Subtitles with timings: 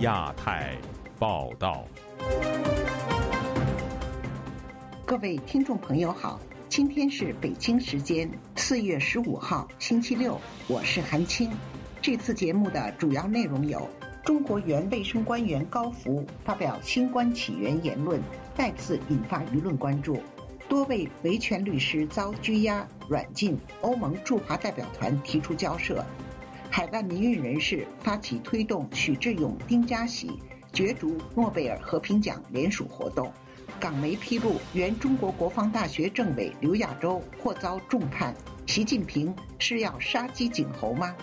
[0.00, 0.74] 亚太
[1.18, 1.84] 报道。
[5.04, 6.40] 各位听众朋友好，
[6.70, 11.50] 今天是北京时间四月十五号星期六，我是韩青。
[12.00, 13.86] 这次节目的主要内容有：
[14.24, 18.18] 中国原卫生官员高福发表新冠起源言论，
[18.56, 20.14] 再次引发舆论关注；
[20.66, 26.02] 多位维权律师遭拘押软禁；欧盟驻华代表团提出交涉；
[26.72, 30.30] 海外民运人士发起推动许志勇、丁家喜
[30.72, 33.32] 角逐诺贝尔和平奖联署活动。
[33.80, 38.32] 港媒披露，原中国国防大学政委刘亚洲或遭重判。
[38.66, 41.14] 习近平是要杀鸡儆猴吗？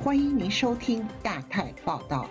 [0.00, 2.30] 欢迎您收听亚太报道。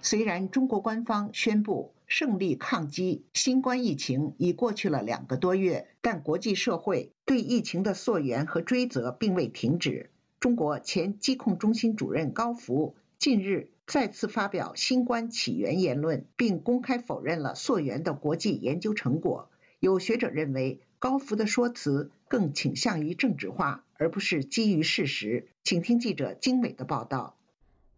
[0.00, 10.10] 虽然中国官方宣布胜利抗击新冠疫情已过去了两个多月，但国际社会对疫情的溯源和追责并未停止。
[10.40, 19.50] 中国前疾控中心主任高福近日再次发表新冠起源言论，并公开否认了溯源的国际研究成果。
[19.78, 25.48] 有学者认为，高福的说辞更倾向于政治化，而不是基于事实。
[25.62, 27.37] 请听记者精美的报道。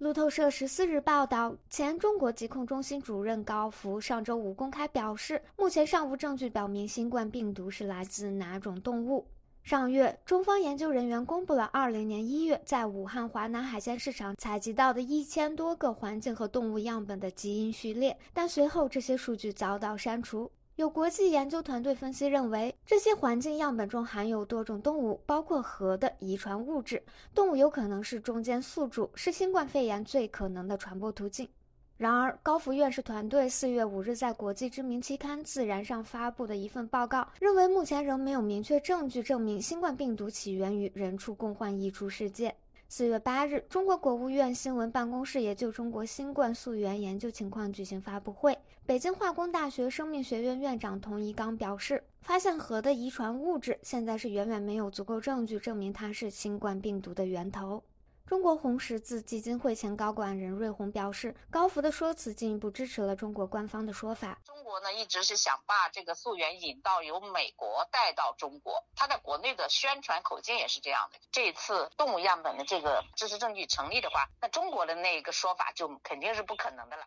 [0.00, 9.26] 路透社十四日报道，前中国疾控中心主任高福上周五公开表示，目前尚无证据表明新冠病毒是来自哪种动物。
[9.62, 20.50] 上月，中方研究人员公布了二零年一月在武汉华南海鲜市场采集到的一千多个环境和动物样本的基因序列，但随后这些数据遭到删除。
[20.80, 27.02] 有国际研究团队分析认为，这些环境样本中含有多种动物，包括核的遗传物质，
[27.34, 31.46] 动物有可能是中间宿主，是新冠肺炎最可能的传播途径。
[31.98, 42.56] 然而，高福院士团队四月五日在国际知名期刊《自然》上发布的一份报告认为，目前仍没有明确证据证明新冠病毒起源于人畜共患异株事件。
[42.92, 48.58] 四月八日，中国国务院新闻办公室也就中国新冠溯源研究情况举行发布会。
[48.84, 57.80] 北京化工大学生命学院院长童一刚表示，发现核的遗传物质现在是远远没有足够证据证明它是新冠病毒的源头。
[58.30, 64.38] 中国红十字基金会前高管任瑞红表示，高福的说辞进一步支持了中国官方的说法。
[64.44, 71.18] 中国呢一直是想把这个溯源引到由美国带到中国，他在国内的宣传口径也是这样的。
[71.32, 77.02] 这次动物样本的这个支持证据成立的话，那中国的那个说法就肯定是不可能的了。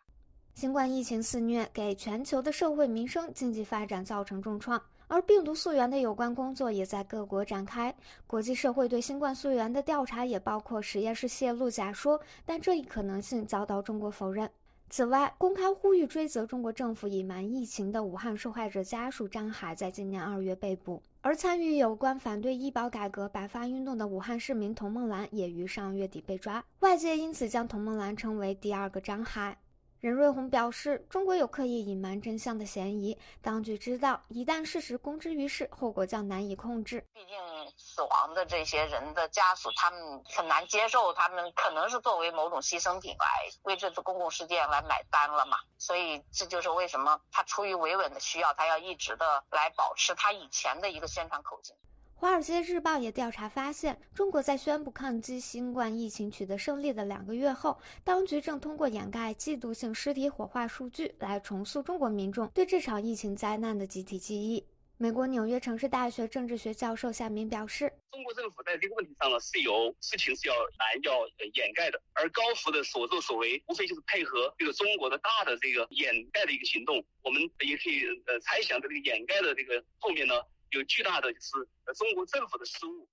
[0.55, 4.83] 新冠疫情肆虐，给全球的社会民生、经济发展造成重创。
[5.07, 7.93] 而病毒溯源的有关工作也在各国展开，
[8.25, 14.49] 国际社会对新冠溯源的调查也包括实验室泄露假说，但这一可能性遭到中国否认。
[14.89, 29.57] 此外，公开呼吁追责中国政府隐瞒疫情的武汉受害者家属张海在今年二月被捕，而参与有关反对医保改革白发运动的武汉市民童梦兰也于上月底被抓，外界因此将童梦兰称为第二个张海。
[30.03, 33.17] 任瑞红表示，中国有刻意隐瞒真相的嫌疑。
[33.41, 37.07] 当局知道，一旦事实公之于世，后果将难以控制。
[37.13, 37.37] 毕竟，
[37.77, 45.55] 死亡的这些人的家属，他们很难接受，他们可能是作为某种牺牲品来为这次公共事件来买单了嘛。
[45.77, 51.73] 所以，这就是为什么他出于维稳的需要，他要一直的来保持他以前的一个宣传口径。
[52.23, 64.65] 《华尔街日报》也调查发现，中国在宣布抗击新冠疫情取得胜利的两个月后，当局正通过掩盖季度性尸体火化数据来重塑中国民众对这场疫情灾难的集体记忆。
[64.95, 77.03] 美国纽约城市大学政治学教授夏明表示：“中国政府在这个问题上呢，是有事情是要瞒、要掩盖的，而高福的所作所为，无非就是配合这个中国的大的这个掩盖的一个行动。
[77.21, 80.35] 我们也可以呃猜想，这个掩盖的这个后面呢。”
[80.73, 81.51] 有巨大的是
[81.93, 83.07] 中国政府的失误。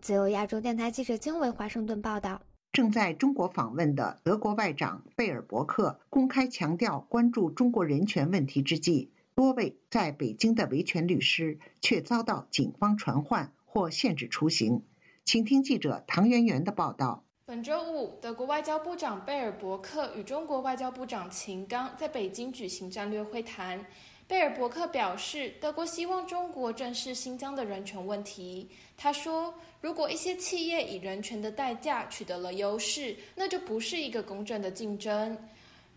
[0.00, 2.40] 自由亚洲电台记者经纬华盛顿报道：
[2.72, 14.84] 正在中国访问的德国外长贝尔伯克公开强调关注中国人权问题之际，多位在北京的维权律师却遭到警方传唤或限制出行。
[15.24, 17.24] 请听记者唐媛媛的报道。
[17.44, 23.84] 本周五，德国外交部长贝尔伯克与中国外交部长秦刚在北京举行战略会谈。
[24.30, 28.70] 贝尔伯克表示，德国希望中国正视新疆的人权问题。
[28.96, 35.36] 他说：“如果一些企业以人权的代价取得了优势，那就不是一个公正的竞争。”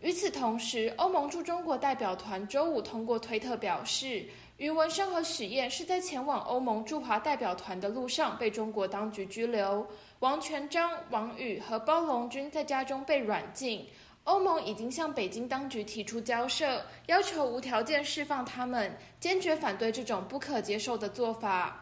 [0.02, 4.26] 与此同时，欧盟驻中国代表团周五通过推特表示，
[4.56, 9.86] 余文生和许燕是在前往欧盟驻华代表团的路上被中国当局拘留，
[10.18, 13.86] 王全章、王宇和包龙军在家中被软禁。
[14.24, 21.80] 欧盟已经向北京当局提出交涉，要求无条件释放他们，坚决反对这种不可接受的做法。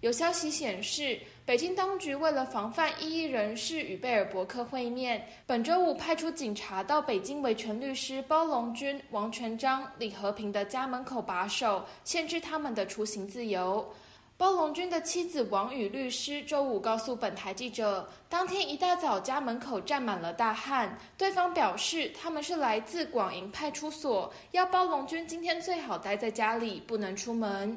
[0.00, 13.88] 有消息显示，北京当局为了防范异议人士与贝尔伯克会面，本周五派出警察到北京维权律师包龙军、王全章、李和平的家门口把守，限制他们的出行自由。
[14.44, 27.74] 包龙军的妻子王宇律师周五告诉本台记者，当天一大早家门口站满了大汉，对方表示他们是来自广营派出所，要包龙军今天最好待在家里，不能出门。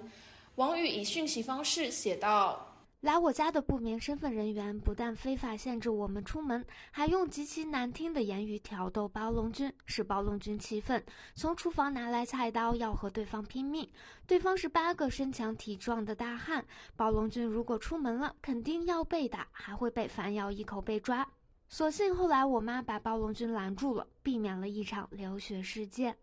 [0.56, 2.67] 王宇以讯息方式写道
[3.02, 11.02] ：“来我家的不明身份人员不但非法限制我们出门，还用极其难听的言语挑逗包龙军，使包龙军气愤，
[11.36, 13.88] 从厨房拿来菜刀要和对方拼命。
[14.26, 16.66] 对方是八个身强体壮的大汉，
[16.96, 21.26] 包龙军如果出门了，肯定要被打，还会被反咬一口被抓。
[21.70, 26.18] 所幸后来我妈把包龙军拦住了，避免了一场流血事件。”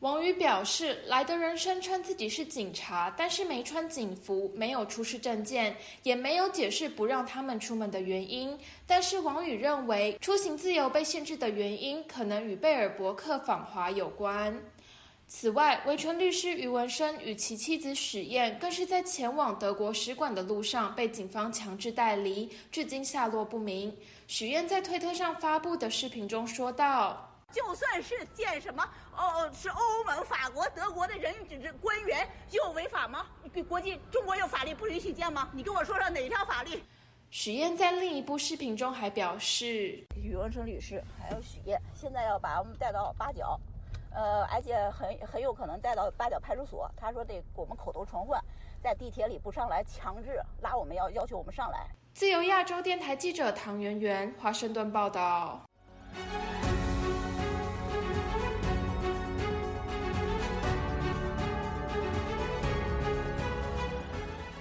[0.00, 8.58] 王宇表示，来的人声称自己是警察，但是没穿警服，没有出示证件，也没有解释不让他们出门的原因。
[8.86, 14.58] 但是王宇认为，出行自由被限制的原因可能与贝尔伯克访华有关。
[15.28, 23.94] 此外，维权律师余文生与其妻子许燕更是在前往德国使馆的路上被警方强制带离，至今下落不明。
[24.26, 27.26] 许燕在推特上发布的视频中说道。
[27.52, 33.26] 就算是见什么哦，是欧盟、法国、德国的人这官员就违法吗？
[33.68, 35.48] 国际中国有法律不允许见吗？
[35.52, 36.82] 你跟我说说哪条法律？
[37.30, 43.58] 许燕在另一部视频中还表示，宇文成律师还有许燕现在要把我们带到八角，
[44.12, 46.90] 呃，而且很很有可能带到八角派出所。
[46.96, 48.42] 他说得我们口头传唤，
[48.82, 51.86] 在地铁里不上来，强制拉我们要要求我们上来。
[52.14, 55.62] 自由亚洲电台记者唐媛媛，华盛顿报道。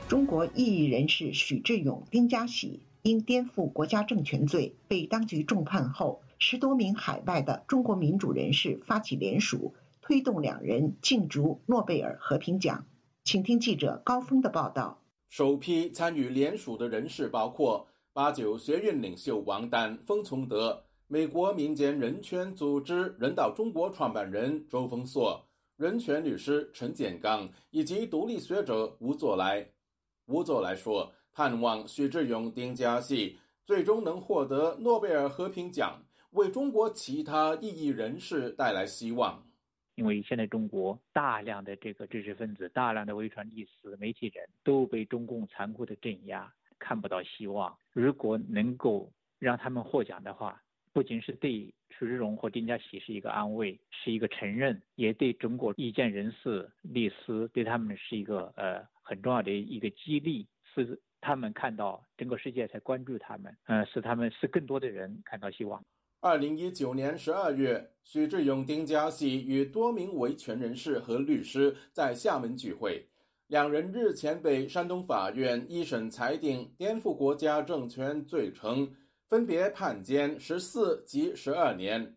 [0.09, 12.87] 中国异议人士许志勇、丁家喜因颠覆国家政权罪被当局重判后，十多名海外的中国民主人士发起联署，推动两人竞逐诺贝尔和平奖。
[13.23, 14.99] 请听记者高峰的报道。
[15.29, 25.45] 首批参与联署的人士包括八九学院领袖王丹、封从德、美国民间人权组织人道中国创办人周峰硕、
[25.77, 29.67] 人权律师陈建刚以及独立学者吴作来。
[30.29, 35.99] 吴作来说：“盼望许志勇、丁家喜最终能获得诺贝尔和平奖，
[36.33, 39.43] 为中国其他异议人士带来希望。
[39.95, 47.75] 因为现在中国大量的这个知识分子、大量的维权律师、媒体人都被中共残酷的镇压，看不到希望。
[47.91, 50.61] 如果能够让他们获奖的话，
[50.93, 65.83] 不仅是对许志荣和丁家喜是一个安慰，是一个承认，也对中国意见人士、律师对他们是一个呃。”很重要的一个激励是他们看到整个世界在关注他们，嗯，使他们使更多的人看到希望。
[66.21, 73.09] 二零一九年十二月，许志勇、丁家喜与多名维权人士和律师在厦门聚会，
[73.47, 78.93] 两人日前被山东法院一审裁定颠覆国家政权罪成，
[79.27, 82.15] 分别判监十四及十二年。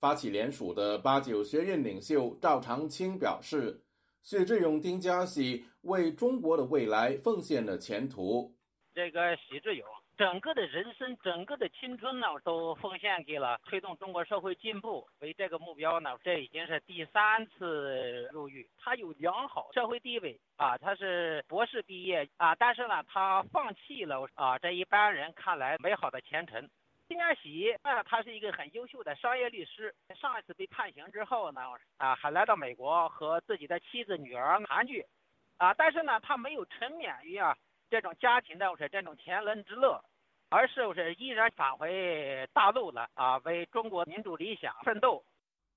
[0.00, 3.83] 发起联署的八九学院领袖赵长青表示。
[4.24, 8.50] 许志勇、丁家喜为中国的未来奉献了前途。
[8.94, 15.06] 这个许志勇，整个的人生、整个的青春呢，都奉献给了推动中国社会进步。
[15.20, 18.66] 为这个目标呢，这已经是第三次入狱。
[18.78, 26.66] 他有良好社会地位啊，他是博士毕业啊，但是呢，他放弃了啊，这一般人看来美好的前程。
[27.06, 29.94] 丁家喜啊，他是一个很优秀的商业律师。
[30.18, 31.60] 上一次被判刑之后呢，
[31.98, 35.04] 啊，还来到美国和自己的妻子、女儿团聚，
[35.58, 37.54] 啊，但是呢，他没有沉湎于啊
[37.90, 40.02] 这种家庭的是这种天伦之乐，
[40.48, 45.22] 而是我是依然返回大陆了啊，为中国民主理想奋斗。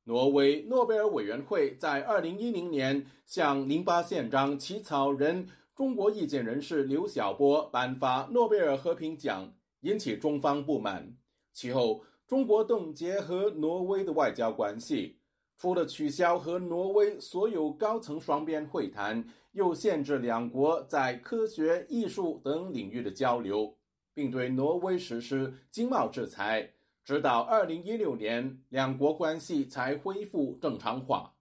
[0.06, 9.52] 挪威诺贝尔委员会在二零一零年向零八宪章起草人、中国意见人士刘晓波颁发诺贝尔和平奖。
[9.82, 11.16] 引起中方不满。
[11.54, 15.20] 其后，中国冻结和挪威的外交关系，
[15.58, 23.76] 除了取消和挪威所有高层双边会谈，又限制两国在科学、艺术等领域的交流，
[24.14, 26.74] 并对挪威实施经贸制裁。
[27.04, 31.34] 直到二零一六年，两国关系才恢复正常化。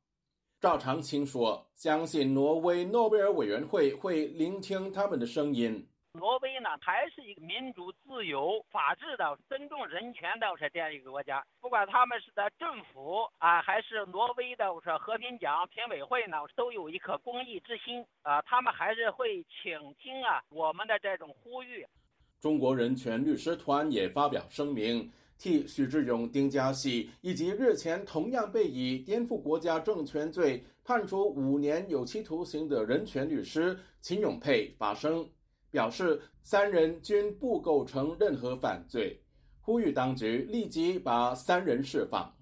[0.61, 11.45] 赵长青说：“相信挪威诺贝尔委员会会聆听他们的声音。”挪威呢还是一个民主、自由、法治的、尊重人权的是这样一个国家。
[11.61, 21.87] 不管他们是在政府啊，还是挪威的我说和平奖评委会呢，都有一颗公益之心啊，他们还是会倾听啊我们的这种呼吁。
[22.41, 25.11] 中国人权律师团也发表声明。
[25.39, 35.29] 替许志勇、丁家喜以及日前同样被以颠覆国家政权罪判处五年有期徒刑的人权律师秦永佩发声，
[35.77, 39.21] 表示三人均不构成任何犯罪，
[39.61, 42.33] 呼吁当局立即把三人释放。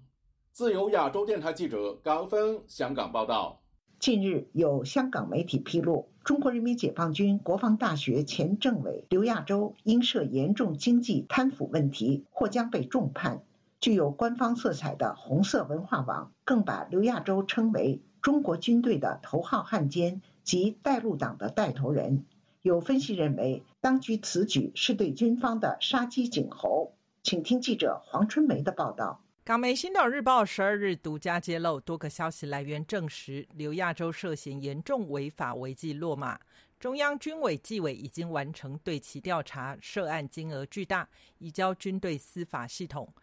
[0.53, 3.61] 自由亚洲电台记者高峰香港报道。
[3.99, 13.43] 近日，有香港媒体披露，中国人民解放军国防大学前政委刘亚洲因涉严重经济贪腐问题，或将被重判。
[13.81, 22.23] 具有官方色彩的红色文化网更把刘亚洲称为中国军队的头号汉奸及带路党的带头人。
[22.65, 26.95] 有分析认为，当局此举是对军方的杀鸡儆猴。
[27.21, 29.21] 请听记者黄春梅的报道。
[29.43, 36.39] 港媒《星岛日报》十二日独家揭露，多个消息来源证实，刘亚洲涉嫌严重违法违纪落马。
[36.79, 41.07] 中央军委纪委已经完成对其调查，涉案金额巨大，
[41.37, 43.13] 移交军队司法系统。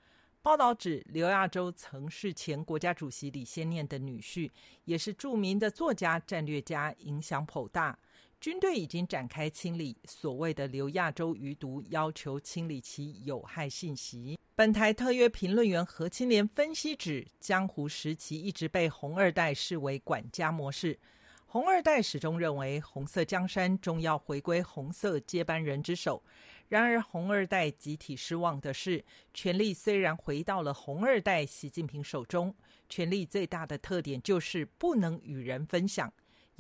[0.41, 4.53] 报道指，刘亚洲曾是前国家主席李先念的女婿，
[4.85, 7.99] 也是著名的作家、战略家，影响颇大。
[8.43, 14.37] 军队已经展开清理所谓的“刘亚洲余毒”，要求清理其有害信息。
[14.57, 20.99] 本台特约评论员何清莲分析指，江湖时期一直被红二代视为管家模式，
[21.47, 26.21] 红二代始终认为红色江山终要回归红色接班人之手。
[26.69, 32.53] 然而，红二代集体失望的是，权力虽然回到了红二代习近平手中，
[32.89, 36.13] 权力最大的特点就是不能与人分享，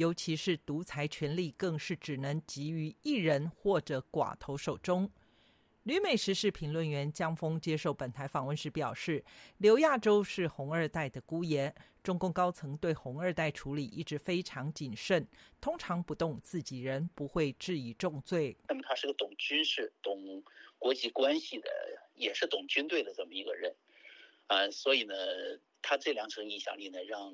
[0.02, 5.08] 尤其是独裁权力，更是只能集于一人或者寡头手中。
[5.84, 9.24] 旅美时事评论员江峰接受本台访问时表示
[9.58, 15.24] ：“刘亚洲是红二代的姑爷，中共高层对红二代处理一直非常谨慎，
[15.60, 18.56] 通常不动自己人，不会治以重罪。
[18.68, 20.42] 那么他是个懂军事、懂
[20.78, 21.68] 国际关系的，
[22.14, 23.72] 也是懂军队的这么一个人，
[24.48, 25.14] 啊，所以呢，
[25.80, 27.32] 他这两层影响力呢，让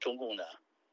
[0.00, 0.44] 中共呢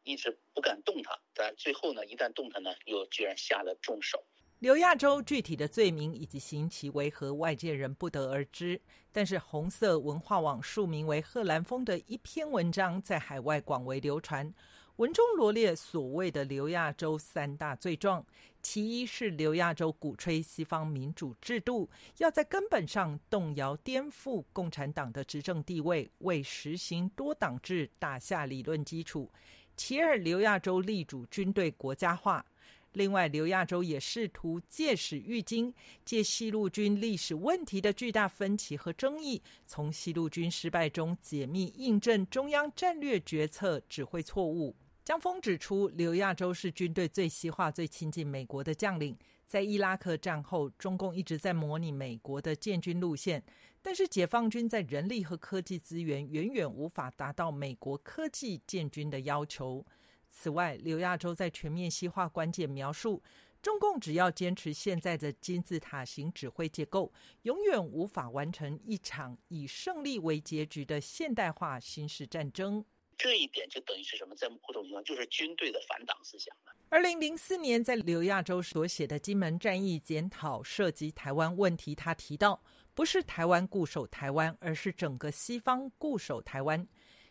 [0.05, 4.23] 一直不敢动他，但最后呢，一旦动他呢，又居然下了重手。”
[4.59, 8.79] 刘亚洲具体的罪名以及刑期为何，外界人不得而知。
[9.11, 14.53] 但是红色文化网署名为“贺兰峰”的一篇文章在海外广为流传，
[14.95, 18.25] 文中罗列所谓的刘亚洲三大罪状：
[18.61, 29.29] 其一是刘亚洲鼓吹西方民主制度，要在根本上动摇、颠覆共产党的执政地位，为实行多党制打下理论基础；
[29.75, 32.45] 其二，刘亚洲力主军队国家化。
[32.93, 35.73] 另外，刘亚洲也试图借史喻今，
[36.05, 44.73] 借西路军历史问题的巨大分歧和争议，从西路军失败中解密印证中央战略决策指挥错误。
[45.03, 49.17] 江峰指出，刘亚洲是军队最西化、最亲近美国的将领。
[49.47, 53.43] 在伊拉克战后，中共一直在模拟美国的建军路线，
[53.81, 59.85] 但是解放军在人力和科技资源远远无法达到美国科技建军的要求。
[60.29, 63.21] 此外，刘亚洲在全面西化关键描述，
[63.61, 72.83] 中共只要坚持现在的金字塔型指挥结构，永远无法完成一场以胜利为结局的现代化新式战争。
[73.17, 74.35] 这一点就等于是什么？
[74.35, 76.75] 在某种情况，就是军队的反党思想了。
[76.95, 82.57] 二零零四年，在刘亚洲所写的《金门战役检讨》涉及台湾问题，他提到，
[82.93, 86.87] 不是台湾固守台湾，而是整个西方固守台湾。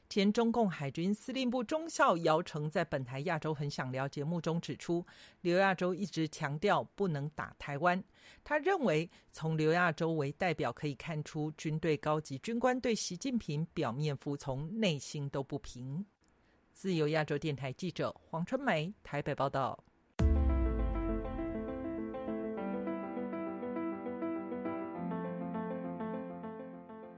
[0.07, 5.03] 前中共海军司令部中校姚成在本台《亚洲很想聊》节目中指出，
[5.41, 8.05] 刘亚洲一直强调不能打台湾。
[8.45, 16.05] 他认为，从刘亚洲为代表可以看出，军队高级军官对习近平表面服从，内心都不平。
[16.75, 19.85] 自由亚洲电台记者黄春梅台北报道。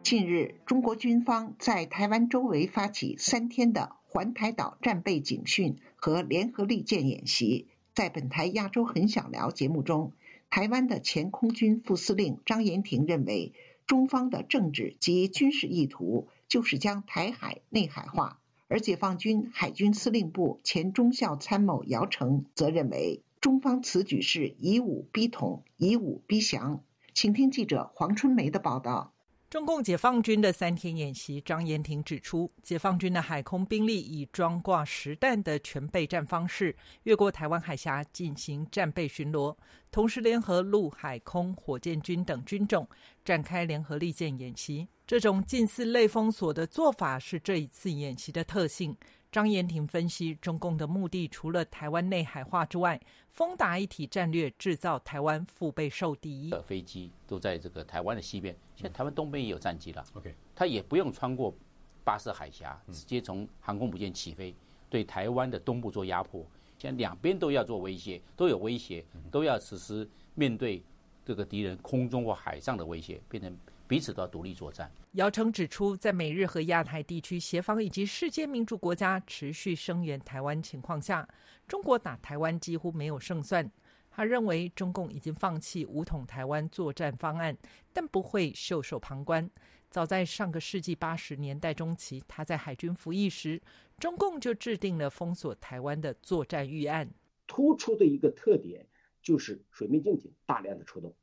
[0.02, 7.66] 近日，中国军方在台湾周围发起三天的环台岛战备警训和联合利剑演习。
[7.94, 10.12] 在本台《亚洲很想聊》节目中，
[10.50, 13.54] 台湾的前空军副司令张延廷认为，
[13.86, 26.82] 中方的政治及军事意图就是将台海内海化；而解放军海军司令部前中校参谋姚成则认为，中方此举是以武逼统、以武逼降。
[27.14, 29.12] 请听记者黄春梅的报道。
[29.56, 39.56] 中共解放军的三天演习，张延廷指出，解放军的海空兵力以装挂实弹的全备战方式，越过台湾海峡进行战备巡逻，
[39.90, 42.86] 同时联合陆海空火箭军等军种
[43.25, 44.86] 展开联合利剑演习。
[45.06, 48.94] 这种近似类封锁的做法是这一次演习的特性。
[49.36, 56.50] 张延廷分析，中共的目的除了台湾内海化之外，丰达一体战略制造台湾腹背受敌。
[56.64, 60.02] 飞机都在这个台湾的西边，现在台湾东边也有战机了。
[60.14, 61.54] OK，他也不用穿过
[62.02, 64.56] 巴士海峡，直接从航空母舰起飞，
[64.88, 66.42] 对台湾的东部做压迫。
[66.78, 70.82] 现在两边都要做威胁，都有威胁，都要实施面对
[71.26, 73.54] 这个敌人空中或海上的威胁，变成。
[73.88, 74.90] 彼此都要独立作战。
[75.12, 81.26] 姚成指出，在美日和亚太地区协防以及世界民主国家持续声援台湾情况下，
[81.68, 83.70] 中国打台湾几乎没有胜算。
[84.10, 87.56] 他认为，中共已经放弃武统台湾作战方案，
[87.92, 89.48] 但不会袖手旁观。
[89.90, 93.60] 早在上个世纪八十年代中期，他在海军服役时，
[93.98, 97.08] 中共就制定了封锁台湾的作战预案。
[97.46, 98.84] 突出的一个特点
[99.22, 101.14] 就是水面舰艇大量的出动，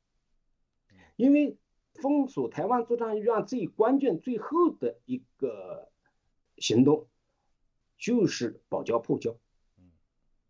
[1.18, 1.58] 因为。
[2.02, 5.90] 封锁台湾作战预案最关键、最后的一个
[6.58, 7.08] 行动，
[7.98, 9.36] 就是保交破交，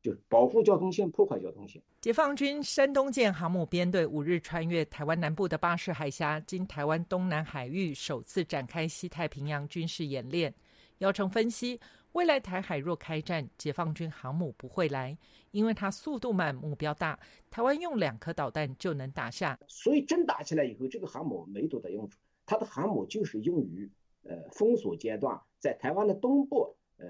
[0.01, 1.81] 就是保护交通线、破坏交通线。
[2.01, 10.53] 解放军山东舰航母编队五日穿越台湾南部的巴士海峡，经台湾东南海域首次展开西太平洋军事演练。
[10.99, 11.79] 姚成分析。
[12.13, 15.17] 未来台海若开战，解放军航母不会来，
[15.51, 19.59] 因为它速度慢、目标大，台湾用两颗导弹就能打下。
[19.67, 23.89] 所以真打起来以后，这个航母没多大用处，它的航母就是用于
[24.23, 27.05] 呃封锁阶段，在台湾的东部呃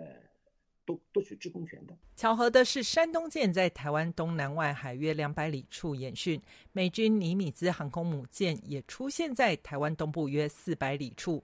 [0.85, 1.93] 夺夺取制空权的。
[2.15, 6.41] 巧合的是，山东舰在台湾东南外海约两百里处演训，
[6.71, 11.43] 美军尼米兹航空母舰也出现在台湾东部约四百里处。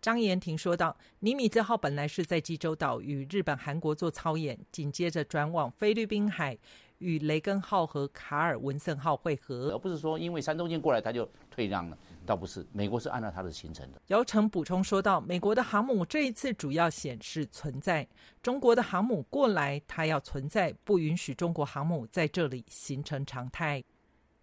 [0.00, 6.56] 张延廷说道：“尼米兹号本来是在济州岛与日本、韩国做操演，紧接着转往菲律宾海
[6.98, 11.98] 与雷根号和卡尔文森号会合，而不是说因为山东舰过来他就退让了。
[12.24, 18.08] 倒不是，美国是按照他的行程的。”姚晨补充说道：“美国的航母这一次主要显示存在，
[18.42, 23.84] 中国的航母过来，它要存在，不允许中国航母在这里形成常态。”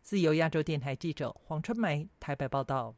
[0.04, 2.94] 自由亚洲电台记者黄春梅台北报道。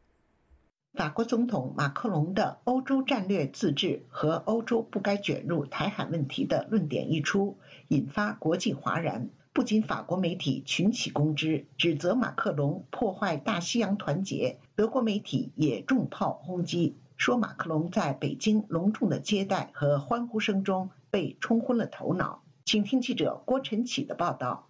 [1.00, 7.58] 法国总统马克龙的“欧洲战略自治”和“欧洲不该卷入台海问题”的论点一出，
[7.88, 9.30] 引发国际哗然。
[9.54, 22.44] 不仅法国媒体群起攻之，指责马克龙破坏大西洋团结；德国媒体也重炮轰击，说马克龙在北京隆重的接待和欢呼声中被冲昏了头脑。
[22.66, 24.69] 请听记者郭晨启的报道。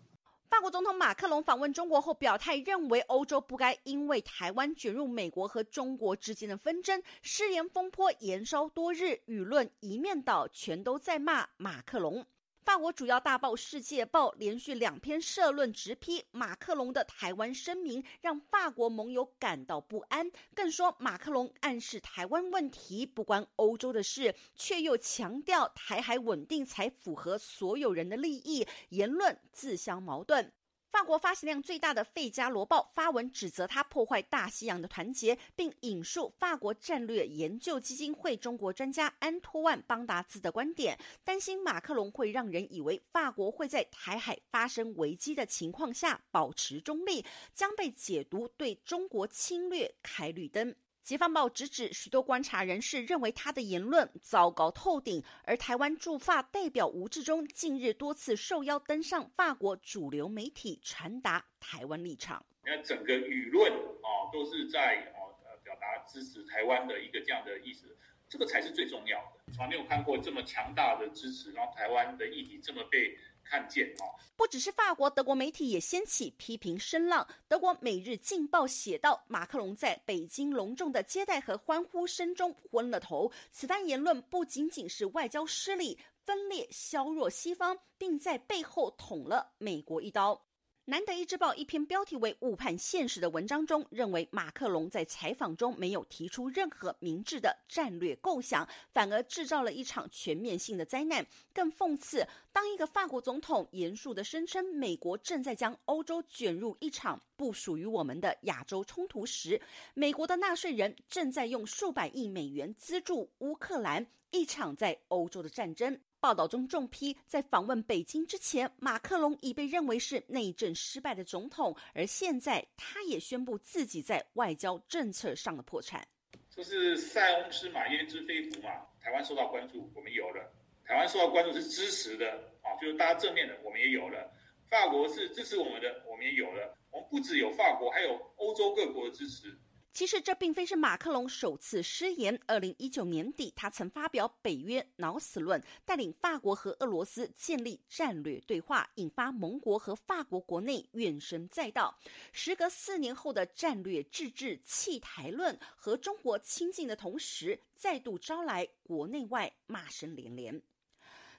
[0.50, 12.26] 法国总统马克龙访问中国后表态，认为欧洲不该因为台湾卷入美国和中国之间的纷争，失言风波延烧多日，舆论一面倒，全都在骂马克龙。
[12.66, 30.52] 法国主要大报《世界报》连续两篇社论直批马克龙的台湾声明，让法国盟友感到不安，更说马克龙暗示台湾问题不关欧洲的事，却又强调台海稳定才符合所有人的利益，言论自相矛盾。
[30.92, 47.24] 法国发行量最大的《费加罗报》发文指责他破坏大西洋的团结，并引述法国战略研究基金会中国专家安托万·邦达兹的观点，担心马克龙会让人以为法国会在台海发生危机的情况下保持中立，
[47.54, 50.72] 将被解读对中国侵略开绿灯。
[51.10, 62.46] 《解放报》直指许多观察人士认为他的言论糟糕透顶，而台湾驻法代表吴志忠近日多次受邀登上法国主流媒体，传达台湾立场。
[62.64, 67.98] 那整个舆论啊，都是在啊呃表达支持台湾的一个这样的意思，
[68.30, 69.52] 这个才是最重要的。
[69.52, 73.18] 从来没有看过这么强大的支持，然后台湾的议题这么被。
[73.50, 74.06] 看见啊！
[74.36, 77.28] 不只是法国，德国媒体也掀起批评声浪。
[77.48, 83.32] 德国《每日镜报》写道：“马克龙在北京隆重的接待和欢呼声中昏了头。
[83.52, 90.46] 此番言论不仅仅是外交失利，分裂削弱西方，并在背后捅了美国一刀。”
[90.90, 101.24] 难得一知报一篇标题为“误判现实”的文章中，认为马克龙在采访中没有提出任何明智的战略构想，反而制造了一场全面性的灾难。
[101.54, 109.62] 更讽刺，当一个法国总统严肃地声称美国正在将欧洲卷入一场不属于我们的亚洲冲突时，
[109.94, 116.00] 美国的纳税人正在用数百亿美元资助乌克兰一场在欧洲的战争。
[116.20, 126.08] 报道中重批，在访问北京之前，马克龙已被认为是内政失败的总统，而现在他也宣布自己在外交政策上的破产。
[126.50, 128.70] 就是塞翁失马焉知非福嘛。
[129.02, 130.44] 台湾受到关注，我们有了；
[130.86, 134.30] 台湾受到关注是支持的啊，就是大家正面的，我们也有了。
[134.70, 136.78] 法国是支持我们的，我们也有了。
[136.92, 139.58] 我们不只有法国，还有欧洲各国的支持。
[139.92, 142.40] 其实这并非是马克龙首次失言。
[142.46, 151.98] 二零一九年底，他曾发表《北约脑死论》，带领法国和俄罗斯建立战略对话，引发盟国和法国国内怨声载道。
[152.32, 160.62] 时隔四年后的战略自治弃台论和中国亲近的同时，再度招来国内外骂声连连。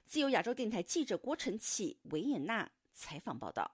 [0.05, 3.71] 自由亚洲电台记者郭晨启维也纳采访报道。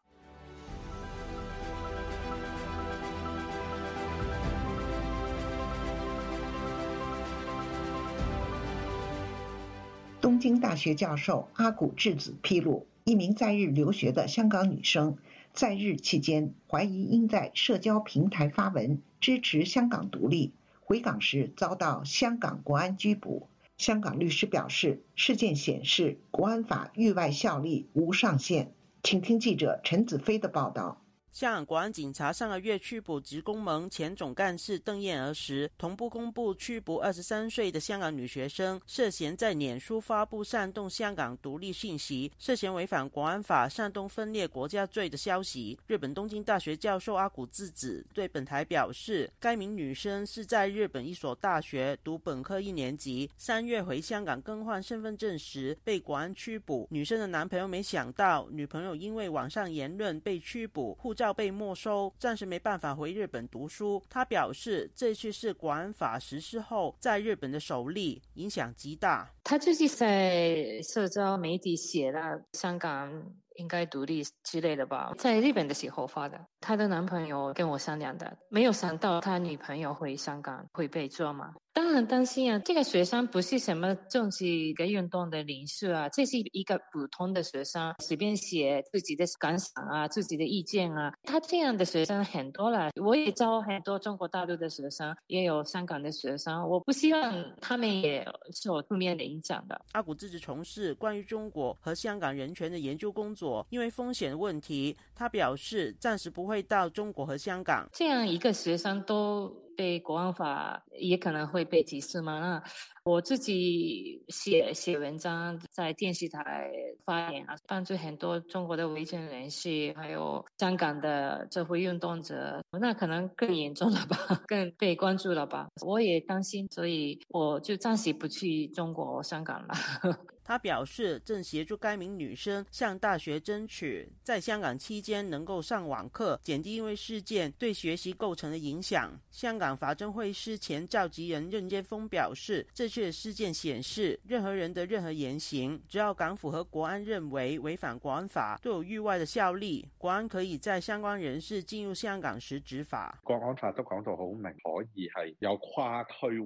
[10.28, 15.18] 东京大学教授阿古智子披露，一名在日留学的香港女生，
[15.54, 23.48] 在日期间怀疑因在社交平台发文支持香港独立，回港时遭到香港国安拘捕。
[23.78, 28.74] 香港律师表示，事件显示国安法域外效力无上限。
[29.04, 31.02] 请听记者陈子飞的报道。
[31.32, 45.78] 香港国安警察上个月拘捕职工盟前总干事邓燕儿时，同步公布拘捕二十三岁的香港女学生，涉嫌在脸书发布煽动香港独立信息，涉嫌违反国安法煽动分裂国家罪的消息。
[45.86, 56.88] 日本东京大学教授阿古智子对本台表示，该名女生是在日本一所大学读本科一年级，三月回香港更换身份证时被国安拘捕。
[56.90, 61.34] 女生的男朋友没想到，女朋友因为网上言论被拘捕，护照。
[61.38, 64.02] 被没收，暂时没办法回日本读书。
[64.10, 69.30] 他表示，这次是国安法实施后在日本的首例，影响极大。
[69.44, 73.12] 他就是在社交媒体写了香港
[73.58, 76.40] 应该独立之类的吧，在日本的时候发的。
[76.60, 81.54] 她的男朋友跟我商量的，没有想到他女朋友回香港会被抓嘛。
[81.78, 82.58] 当然担心啊！
[82.66, 84.44] 这个学生不是什么政治
[84.76, 91.14] 的运动的领袖啊，这是一个普通的学生，随便写自己的感想啊，自己的意见啊。
[91.22, 96.68] 他这样的学生很多了，我也招很多中国大陆的学生，也有香港的学生。
[96.68, 99.80] 我不希望他们也受负面的影响的。
[99.92, 107.88] 阿古自己从事关于中国和香港人权的研究工作，因为风险问题，他表示暂时不会到中国和香港。
[107.94, 109.67] 这样一个学生都。
[109.78, 112.40] 被国安法也可能会被歧视吗？
[112.40, 112.64] 那
[113.08, 116.70] 我自己写写文章，在电视台
[117.06, 125.70] 发言啊，帮助很多中国的维权人士，还有香港的社会运动者，那可能更严重了吧， 更被关注了吧？
[125.86, 129.74] 我也担心，所以我就暂时不去中国、香港了。
[130.44, 139.12] 他表示，正协助该名女生向大学争取在香港期间能够上网课，减低因为事件对学习构成的影响。
[139.30, 153.20] 香港法政会师前召集人任建峰表示，这次事件显示，任何人的任何言行，只要港府和国安认为违反国安法，都有域外的效力，国安可以在相关人士进入香港时执法。
[153.24, 156.42] 国安法都讲到好明，可以系有跨区域。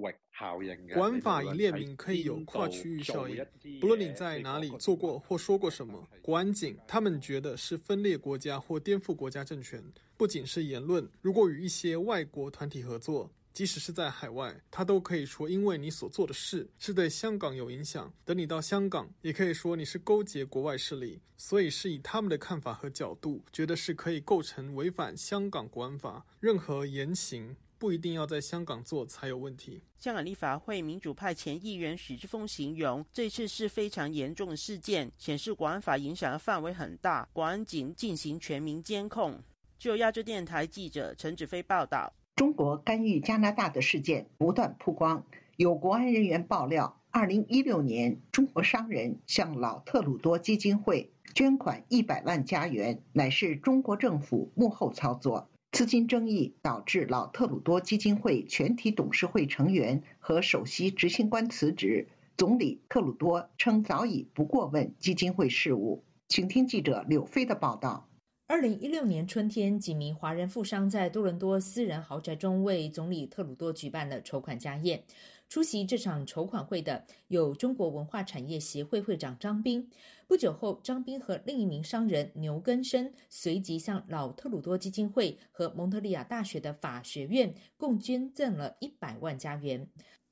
[0.94, 3.46] 国安法已列明可以有跨区域效应，
[3.80, 9.82] 不论你在哪里做过或说过什么，国安警他们觉得是分裂国家或颠覆国家政权。
[10.16, 18.12] 不仅是言论，如果与一些外国团体合作，即使是在海外，他都可以说因为你所做的事是对香港有影响。
[18.24, 21.20] 等你到香港，也可以说你是勾结国外势力。
[21.36, 27.56] 所以是以他们的看法和角度，觉得是可以构成违反香港国安法任何言行。
[27.78, 29.82] 不一定要在香港做才有问题。
[29.98, 39.42] 香港立法会民主派前议员许志峰形容，这次是非常严重的事件，显示国安法影响的范围很大，国安警进行全民监控。
[39.80, 55.50] 就亚洲电台记者陈子飞报道，中国干预加拿大的事件不断曝光，有国安人员爆料，二零一六年中国商人向老特鲁多基金会捐款一百万加元，乃是中国政府幕后操作。
[55.72, 62.08] 资金争议导致老特鲁多基金会全体董事会成员和首席执行官辞职。
[62.36, 66.02] 总理特鲁多称早已不过问基金会事务。
[66.28, 68.08] 请听记者柳飞的报道。
[68.48, 75.04] 二零一六年春天，几名华人富商在多伦多私人豪宅中为总理特鲁多举办了筹款家宴。
[75.48, 79.88] 出席这场筹款会的有中国文化产业协会会长张斌。
[80.26, 89.88] 不久后，张斌和另一名商人牛根生随即向老特鲁多基金会和蒙特利尔大学的法学院共捐赠了一百万加元。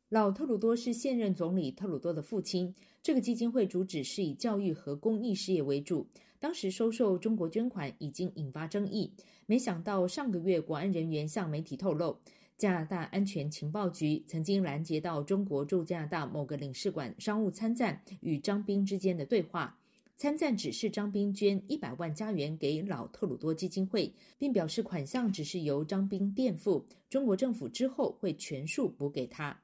[0.08, 2.74] 老特鲁多是现任总理特鲁多的父亲。
[3.02, 6.06] 这个基金会主旨是以教育和公益事业为主。
[6.40, 9.12] 当时收受中国捐款已经引发争议。
[9.44, 12.16] 没想到上个月，国安人员向媒体透露。
[12.56, 19.78] 加拿大安全情报局曾经拦截到中国驻加拿大某个领事馆商务参赞与张斌之间的对话。
[20.16, 29.58] 参赞指示张斌捐一百万加元给老特鲁多基金会，并表示款项只是由张斌垫付，中国政府之后会全数补给他。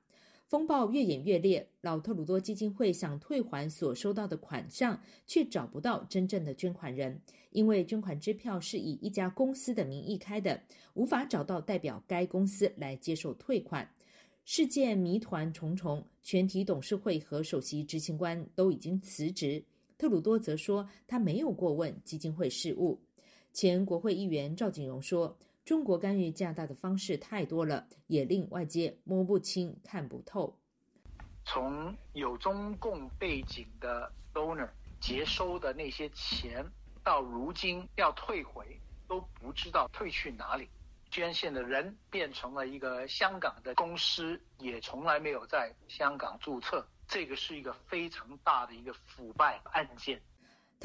[0.49, 10.63] 风暴越演越烈，老特鲁多基金会想退还所收到的款项，却找不到真正的捐款人，因为捐款支票是以一家公司的名义开的，
[10.95, 13.91] 无法找到代表该公司来接受退款。
[14.45, 19.61] 事件谜团重重，全体董事会和首席执行官都已经辞职。
[19.99, 22.97] 特鲁多则说，他没有过问基金会事务。
[23.53, 30.57] 前国会议员赵景荣说：“中国干预加大的方式太多了，也令外界摸不清、看不透。
[31.45, 34.69] 从有中共背景的 donor
[35.01, 36.65] 接收的那些钱，
[37.03, 40.69] 到如今要退回，都不知道退去哪里。
[41.11, 50.23] 捐献的人变成了一个香港的公司，也从来没有在香港注册。”这个是一个非常大的一个腐败案件。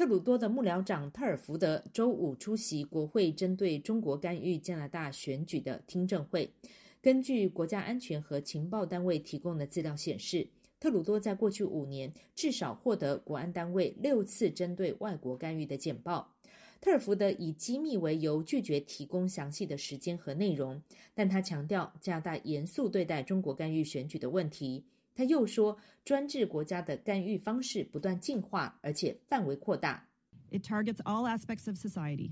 [0.02, 6.52] 特鲁多的幕僚长特尔福德周五出席国会针对中国干预加拿大选举的听证会。
[7.00, 10.48] 根据国家安全和情报单位提供的资料显示，
[10.80, 16.34] 特鲁多在过去五年至少获得国安单位六次针对外国干预的简报。
[16.80, 20.82] 特尔福德以机密为由拒绝提供详细的时间和内容，
[21.14, 24.84] 但他强调加拿大严肃对待中国干预选举的问题。
[25.14, 30.08] 他又说，专制国家的干预方式不断进化，而且范围扩大。
[30.50, 32.30] It targets all aspects of society.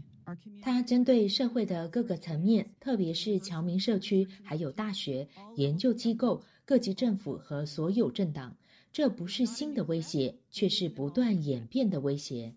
[0.62, 8.56] 它针对社会的各个层面，特别是侨民社区、还有大学、研究机构、各级政府和所有政党。
[8.92, 12.54] 这不是新的威胁，却是不断演变的威胁。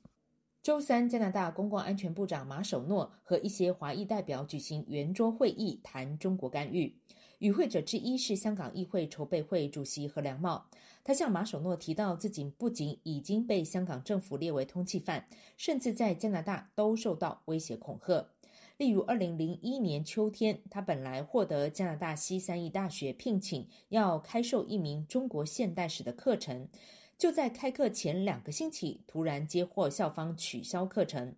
[0.61, 6.95] 周三，加拿大公共安全部长马首诺和一些华裔代表举行圆桌会议，谈中国干预。
[7.43, 10.65] 与会者之一是香港议会筹备会主席何良茂，
[11.03, 15.27] 他向马首诺提到，自己不仅已经被香港政府列为通缉犯，
[15.57, 18.29] 甚至在加拿大都受到威胁恐吓。
[18.77, 26.69] 例如，二零零一年秋天，他本来获得加拿大西三一大学聘请，要开授一名中国现代史的课程，
[27.17, 31.35] 就在开课前两个星期，突然接获校方取消课程。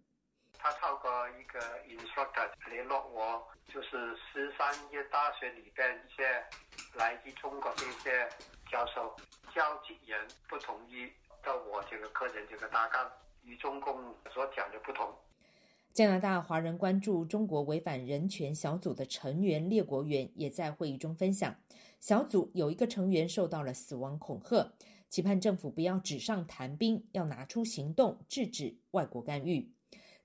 [0.53, 3.54] 他透过一个 instructor 联络我。
[3.75, 6.23] 就是十三届大学里边一些
[6.97, 8.25] 来自中国的一些
[8.71, 9.13] 教授、
[9.53, 11.11] 教职员不同意
[11.43, 13.11] 到我这个课程这个大纲
[13.43, 13.93] 与中共
[14.33, 15.13] 所讲的不同。
[15.91, 21.53] 加拿大华人关注中国违反人权小组的成员列国员也在会议中分享，
[21.99, 24.71] 小组有一个成员受到了死亡恐吓，
[25.09, 29.69] 期盼政府不要纸上谈兵，要拿出行动制止外国干预。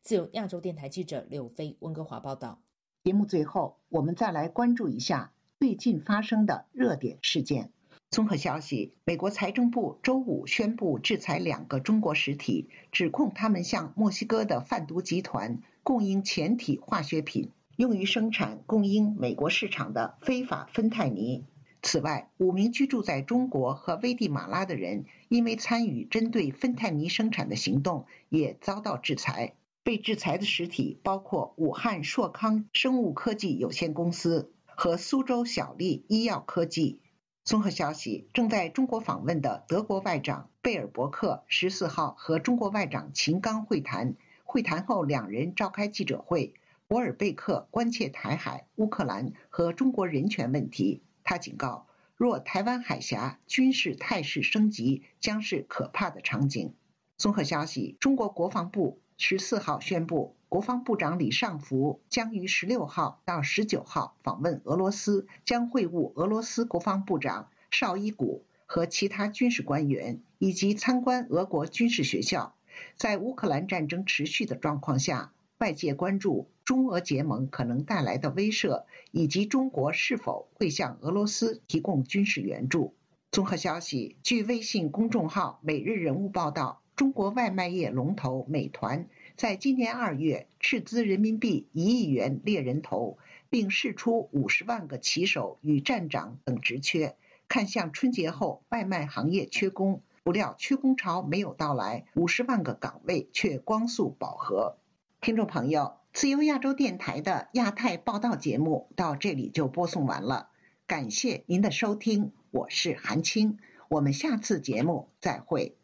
[0.01, 2.63] 自由亚洲电台记者柳飞温哥华报道。
[3.03, 7.71] 节目最后，我们再来关注一下最近发生的热点事件。
[8.11, 21.47] 综合消息：美国财政部周五宣布制裁两个中国实体，指控他们向墨西哥的贩毒集团供应前体化学品，用于生产供应美国市场的非法芬太尼。
[21.81, 29.55] 此外，五名居住在中国和危地马拉的人，因为参与针对芬太尼生产的行动，也遭到制裁。
[29.83, 37.01] 被制裁的实体包括武汉硕康生物科技有限公司和苏州小丽医药科技。
[37.43, 44.15] 综合消息：正在中国访问的德国外长贝尔伯克十四号和中国外长秦刚会谈，
[44.45, 46.55] 会谈后两人召开记者会。
[46.87, 51.03] 博尔贝克关切台海、乌克兰和中国人权问题。
[51.25, 56.75] 他警告，若台湾海峡军事态势升级，将是可怕的场景。
[57.17, 59.01] 综合消息：中国国防部。
[59.23, 72.55] 十四号宣布，国防部长李尚福将于十六号到十九号访问俄罗斯，将会晤俄罗斯国防部长绍伊古和其他军事官员，以及参观俄国军事学校。
[72.97, 82.95] 在乌克兰战争持续的状况下，外界关注中俄结盟可能带来的威慑，以及中国是否会向俄罗斯提供军事援助。
[83.31, 86.81] 综合消息，据微信公众号《每日人物》报道。
[87.01, 93.17] 中国外卖业龙头美团在今年二月斥资人民币一亿元猎人头，
[93.49, 97.17] 并试出五十万个骑手与站长等职缺，
[97.49, 100.03] 看向春节后外卖行业缺工。
[100.25, 104.77] 不料缺工潮没有到来，五十万个岗位却光速饱和。
[105.23, 110.51] 听众朋友，自由亚洲电台的亚太报道节目到这里就播送完了，
[110.87, 113.57] 感谢您的收听，我是韩青，
[113.89, 115.75] 我们下次节目再会。